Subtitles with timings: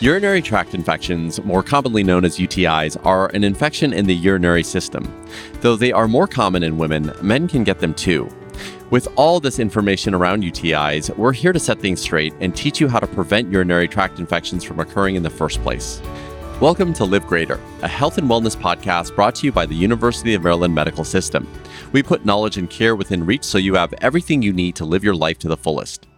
[0.00, 5.04] Urinary tract infections, more commonly known as UTIs, are an infection in the urinary system.
[5.60, 8.28] Though they are more common in women, men can get them too.
[8.90, 12.88] With all this information around UTIs, we're here to set things straight and teach you
[12.88, 16.02] how to prevent urinary tract infections from occurring in the first place.
[16.60, 20.34] Welcome to Live Greater, a health and wellness podcast brought to you by the University
[20.34, 21.46] of Maryland Medical System.
[21.92, 25.04] We put knowledge and care within reach so you have everything you need to live
[25.04, 26.08] your life to the fullest.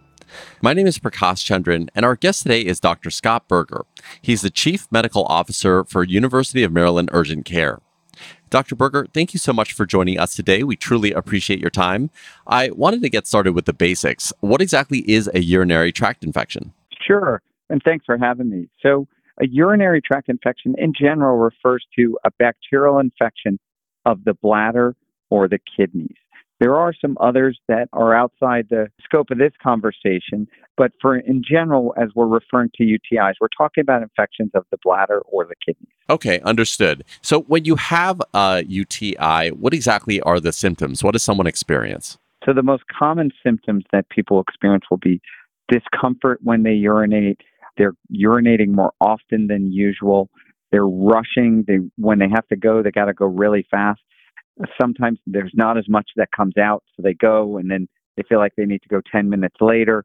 [0.60, 3.10] My name is Prakash Chandran, and our guest today is Dr.
[3.10, 3.84] Scott Berger.
[4.20, 7.80] He's the Chief Medical Officer for University of Maryland Urgent Care.
[8.50, 8.76] Dr.
[8.76, 10.62] Berger, thank you so much for joining us today.
[10.62, 12.10] We truly appreciate your time.
[12.46, 14.32] I wanted to get started with the basics.
[14.40, 16.72] What exactly is a urinary tract infection?
[17.04, 18.68] Sure, and thanks for having me.
[18.80, 19.06] So,
[19.42, 23.58] a urinary tract infection in general refers to a bacterial infection
[24.06, 24.94] of the bladder
[25.30, 26.14] or the kidneys.
[26.60, 31.42] There are some others that are outside the scope of this conversation, but for in
[31.46, 35.54] general, as we're referring to UTIs, we're talking about infections of the bladder or the
[35.66, 35.92] kidneys.
[36.08, 37.04] Okay, understood.
[37.22, 41.02] So when you have a UTI, what exactly are the symptoms?
[41.02, 42.18] What does someone experience?
[42.46, 45.20] So the most common symptoms that people experience will be
[45.68, 47.40] discomfort when they urinate.
[47.76, 50.28] They're urinating more often than usual.
[50.70, 51.64] They're rushing.
[51.66, 54.00] They when they have to go, they got to go really fast
[54.80, 58.38] sometimes there's not as much that comes out, so they go and then they feel
[58.38, 60.04] like they need to go 10 minutes later.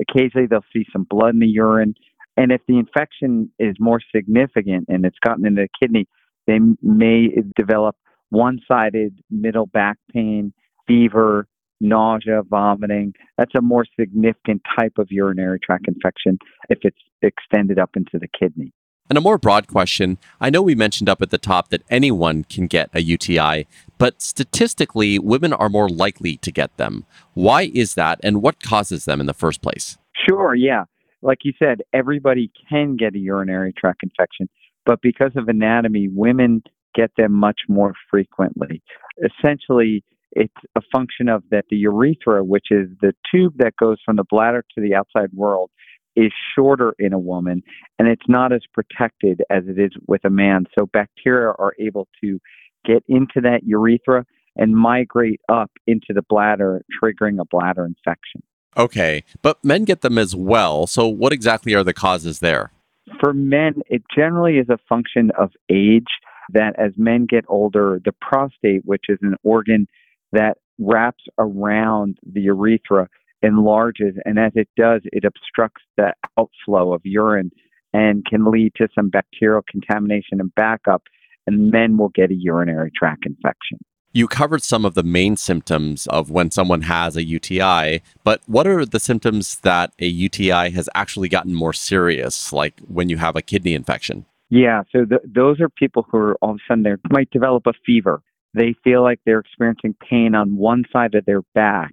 [0.00, 1.94] Occasionally they'll see some blood in the urine.
[2.36, 6.06] And if the infection is more significant and it's gotten into the kidney,
[6.46, 7.96] they may develop
[8.30, 10.52] one sided middle back pain,
[10.86, 11.46] fever,
[11.80, 13.12] nausea, vomiting.
[13.36, 18.28] That's a more significant type of urinary tract infection if it's extended up into the
[18.28, 18.72] kidney.
[19.10, 22.44] And a more broad question I know we mentioned up at the top that anyone
[22.44, 23.66] can get a UTI,
[23.98, 27.04] but statistically, women are more likely to get them.
[27.34, 29.98] Why is that, and what causes them in the first place?
[30.28, 30.84] Sure, yeah.
[31.22, 34.48] Like you said, everybody can get a urinary tract infection,
[34.86, 36.62] but because of anatomy, women
[36.94, 38.80] get them much more frequently.
[39.18, 44.16] Essentially, it's a function of that the urethra, which is the tube that goes from
[44.16, 45.70] the bladder to the outside world,
[46.16, 47.62] is shorter in a woman
[47.98, 50.64] and it's not as protected as it is with a man.
[50.78, 52.40] So bacteria are able to
[52.84, 54.24] get into that urethra
[54.56, 58.42] and migrate up into the bladder, triggering a bladder infection.
[58.76, 60.86] Okay, but men get them as well.
[60.86, 62.72] So what exactly are the causes there?
[63.20, 66.06] For men, it generally is a function of age
[66.52, 69.86] that as men get older, the prostate, which is an organ
[70.32, 73.08] that wraps around the urethra,
[73.42, 77.50] enlarges, and as it does, it obstructs the outflow of urine
[77.92, 81.02] and can lead to some bacterial contamination and backup,
[81.46, 83.78] and men will get a urinary tract infection.
[84.12, 88.66] You covered some of the main symptoms of when someone has a UTI, but what
[88.66, 93.36] are the symptoms that a UTI has actually gotten more serious, like when you have
[93.36, 94.26] a kidney infection?
[94.48, 97.68] Yeah, so th- those are people who are all of a sudden they might develop
[97.68, 98.20] a fever.
[98.52, 101.92] They feel like they're experiencing pain on one side of their back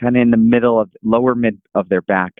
[0.00, 2.32] kind of in the middle of lower mid of their back.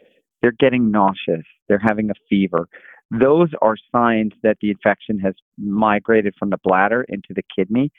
[0.42, 1.44] They're getting nauseous.
[1.68, 2.68] They're having a fever.
[3.10, 7.90] Those are signs that the infection has migrated from the bladder into the kidney.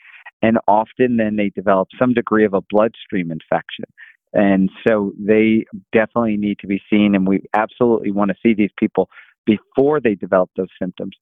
[0.42, 3.86] And often then they develop some degree of a bloodstream infection.
[4.32, 7.14] And so they definitely need to be seen.
[7.14, 9.08] And we absolutely want to see these people
[9.46, 11.16] before they develop those symptoms.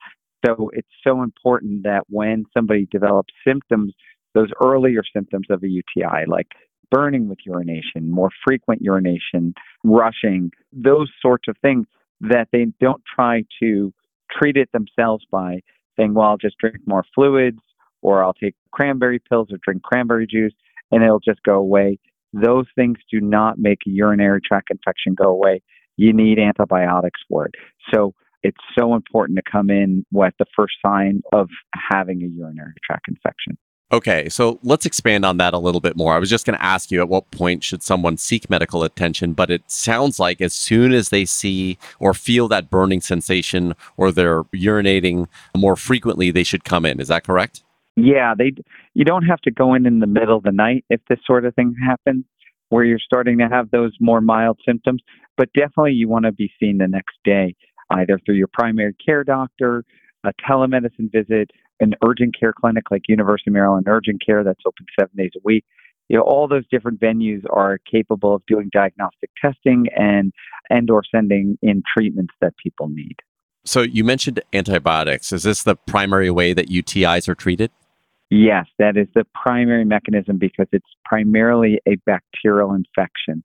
[0.44, 3.94] So it's so important that when somebody develops symptoms,
[4.34, 6.48] those earlier symptoms of a UTI, like
[6.90, 9.54] burning with urination, more frequent urination,
[9.84, 11.86] rushing, those sorts of things
[12.20, 13.92] that they don't try to
[14.30, 15.60] treat it themselves by
[15.96, 17.60] saying, well, I'll just drink more fluids
[18.02, 20.54] or I'll take cranberry pills or drink cranberry juice
[20.90, 21.98] and it'll just go away.
[22.32, 25.62] Those things do not make a urinary tract infection go away.
[25.96, 27.54] You need antibiotics for it.
[27.92, 32.74] So it's so important to come in with the first sign of having a urinary
[32.84, 33.58] tract infection.
[33.92, 36.12] Okay, so let's expand on that a little bit more.
[36.12, 39.32] I was just going to ask you at what point should someone seek medical attention,
[39.32, 44.10] but it sounds like as soon as they see or feel that burning sensation or
[44.10, 47.00] they're urinating more frequently, they should come in.
[47.00, 47.62] Is that correct?
[47.94, 48.52] Yeah, they
[48.94, 51.44] you don't have to go in in the middle of the night if this sort
[51.44, 52.24] of thing happens
[52.70, 55.00] where you're starting to have those more mild symptoms,
[55.36, 57.54] but definitely you want to be seen the next day
[57.90, 59.84] either through your primary care doctor,
[60.24, 61.50] a telemedicine visit,
[61.80, 65.40] an urgent care clinic like University of Maryland Urgent Care that's open seven days a
[65.44, 65.64] week.
[66.08, 70.32] You know, all those different venues are capable of doing diagnostic testing and
[70.70, 73.16] and or sending in treatments that people need.
[73.64, 75.32] So you mentioned antibiotics.
[75.32, 77.70] Is this the primary way that UTIs are treated?
[78.30, 83.42] Yes, that is the primary mechanism because it's primarily a bacterial infection.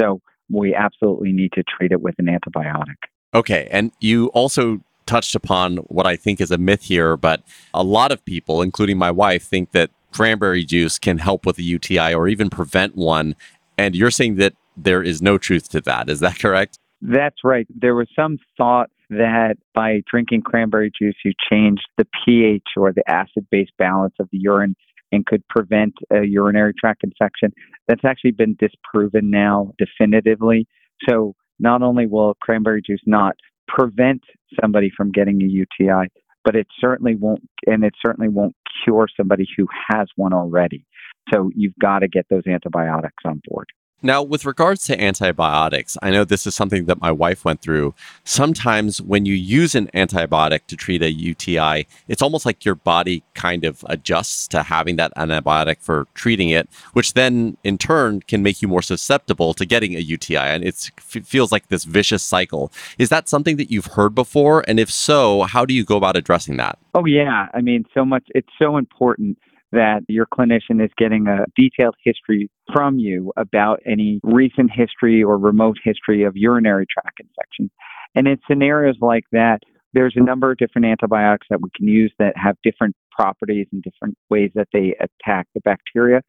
[0.00, 0.20] So
[0.50, 2.96] we absolutely need to treat it with an antibiotic.
[3.34, 7.42] Okay, and you also touched upon what I think is a myth here, but
[7.72, 11.62] a lot of people, including my wife, think that cranberry juice can help with a
[11.62, 13.36] UTI or even prevent one.
[13.78, 16.08] And you're saying that there is no truth to that.
[16.08, 16.78] Is that correct?
[17.02, 17.66] That's right.
[17.74, 23.08] There was some thought that by drinking cranberry juice, you changed the pH or the
[23.08, 24.74] acid base balance of the urine
[25.12, 27.52] and could prevent a urinary tract infection.
[27.86, 30.66] That's actually been disproven now definitively.
[31.08, 33.36] So not only will cranberry juice not
[33.68, 34.22] prevent
[34.60, 36.08] somebody from getting a UTI,
[36.44, 38.54] but it certainly won't, and it certainly won't
[38.84, 40.84] cure somebody who has one already.
[41.32, 43.66] So you've got to get those antibiotics on board.
[44.02, 47.94] Now, with regards to antibiotics, I know this is something that my wife went through.
[48.24, 53.24] Sometimes when you use an antibiotic to treat a UTI, it's almost like your body
[53.32, 58.42] kind of adjusts to having that antibiotic for treating it, which then in turn can
[58.42, 60.36] make you more susceptible to getting a UTI.
[60.36, 62.70] And it feels like this vicious cycle.
[62.98, 64.62] Is that something that you've heard before?
[64.68, 66.78] And if so, how do you go about addressing that?
[66.94, 67.48] Oh, yeah.
[67.54, 69.38] I mean, so much, it's so important
[69.76, 75.38] that your clinician is getting a detailed history from you about any recent history or
[75.38, 77.70] remote history of urinary tract infections.
[78.14, 79.60] And in scenarios like that,
[79.92, 83.82] there's a number of different antibiotics that we can use that have different properties and
[83.82, 86.22] different ways that they attack the bacteria.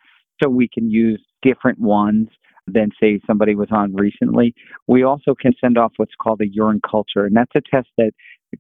[0.44, 2.28] So we can use different ones
[2.68, 4.54] than, say, somebody was on recently.
[4.88, 8.12] We also can send off what's called a urine culture, and that's a test that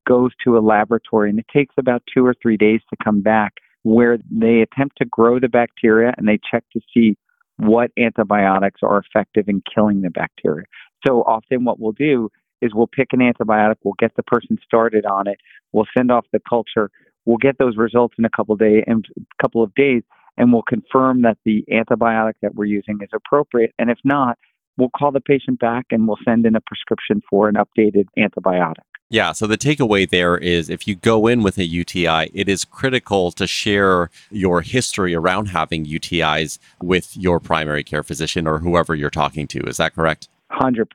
[0.06, 3.54] goes to a laboratory and it takes about two or three days to come back
[3.84, 7.18] where they attempt to grow the bacteria and they check to see
[7.58, 10.66] what antibiotics are effective in killing the bacteria.
[11.06, 12.30] So often what we'll do
[12.62, 15.38] is we'll pick an antibiotic, we'll get the person started on it,
[15.72, 16.90] we'll send off the culture,
[17.26, 20.04] we'll get those results in a couple of days in a couple of days
[20.38, 24.38] and we'll confirm that the antibiotic that we're using is appropriate and if not,
[24.78, 28.76] we'll call the patient back and we'll send in a prescription for an updated antibiotic.
[29.10, 29.32] Yeah.
[29.32, 33.32] So the takeaway there is if you go in with a UTI, it is critical
[33.32, 39.10] to share your history around having UTIs with your primary care physician or whoever you're
[39.10, 39.62] talking to.
[39.62, 40.28] Is that correct?
[40.52, 40.86] 100%.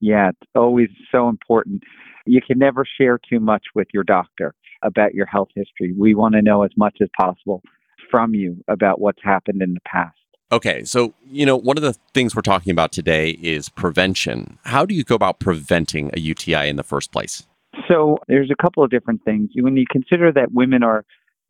[0.00, 0.30] Yeah.
[0.30, 1.82] It's always so important.
[2.26, 5.94] You can never share too much with your doctor about your health history.
[5.96, 7.62] We want to know as much as possible
[8.10, 10.16] from you about what's happened in the past.
[10.50, 14.58] Okay, so, you know, one of the things we're talking about today is prevention.
[14.64, 17.46] How do you go about preventing a UTI in the first place?
[17.88, 19.50] So there's a couple of different things.
[19.54, 21.04] When you consider that women are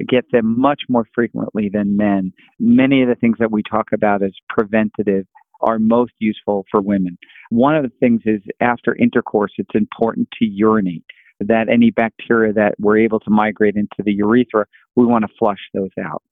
[0.09, 4.23] get them much more frequently than men, many of the things that we talk about
[4.23, 5.27] as preventative
[5.61, 7.17] are most useful for women.
[7.51, 11.05] One of the things is after intercourse, it's important to urinate.
[11.41, 14.67] That any bacteria that we're able to migrate into the urethra,
[14.97, 16.23] we want to flush those out.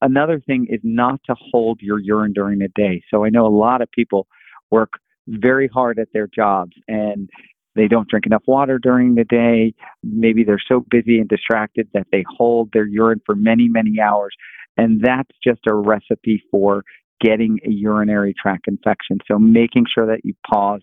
[0.00, 3.02] Another thing is not to hold your urine during the day.
[3.12, 4.26] So I know a lot of people
[4.70, 4.92] work
[5.26, 7.28] very hard at their jobs and
[7.76, 9.74] they don't drink enough water during the day.
[10.02, 14.34] Maybe they're so busy and distracted that they hold their urine for many, many hours.
[14.76, 16.84] And that's just a recipe for
[17.20, 19.18] getting a urinary tract infection.
[19.30, 20.80] So making sure that you pause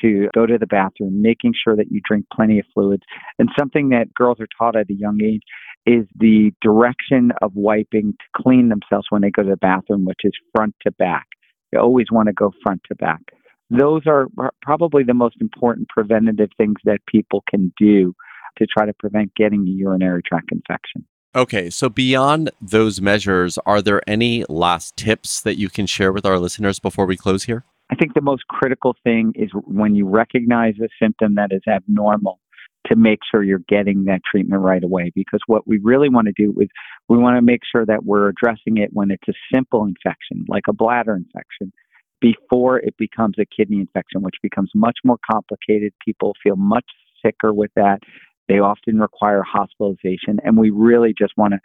[0.00, 3.02] to go to the bathroom, making sure that you drink plenty of fluids.
[3.38, 5.42] And something that girls are taught at a young age
[5.84, 10.20] is the direction of wiping to clean themselves when they go to the bathroom, which
[10.24, 11.26] is front to back.
[11.72, 13.20] You always want to go front to back
[13.78, 14.28] those are
[14.60, 18.14] probably the most important preventative things that people can do
[18.58, 21.04] to try to prevent getting a urinary tract infection.
[21.34, 26.26] Okay, so beyond those measures, are there any last tips that you can share with
[26.26, 27.64] our listeners before we close here?
[27.90, 32.38] I think the most critical thing is when you recognize a symptom that is abnormal
[32.88, 36.32] to make sure you're getting that treatment right away because what we really want to
[36.36, 36.68] do is
[37.08, 40.64] we want to make sure that we're addressing it when it's a simple infection like
[40.68, 41.72] a bladder infection
[42.22, 45.92] before it becomes a kidney infection, which becomes much more complicated.
[46.02, 46.86] People feel much
[47.24, 47.98] sicker with that.
[48.48, 51.58] They often require hospitalization, and we really just want to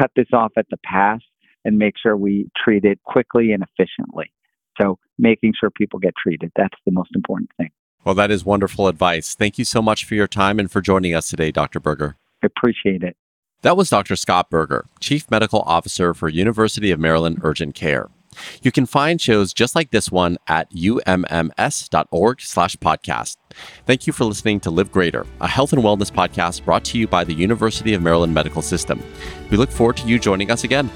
[0.00, 1.20] cut this off at the pass
[1.64, 4.32] and make sure we treat it quickly and efficiently.
[4.80, 7.70] So, making sure people get treated, that's the most important thing.
[8.04, 9.34] Well, that is wonderful advice.
[9.34, 11.80] Thank you so much for your time and for joining us today, Dr.
[11.80, 12.16] Berger.
[12.42, 13.16] I appreciate it.
[13.62, 14.14] That was Dr.
[14.14, 18.10] Scott Berger, Chief Medical Officer for University of Maryland Urgent Care.
[18.62, 23.36] You can find shows just like this one at umms.org slash podcast.
[23.86, 27.06] Thank you for listening to Live Greater, a health and wellness podcast brought to you
[27.06, 29.02] by the University of Maryland Medical System.
[29.50, 30.90] We look forward to you joining us again.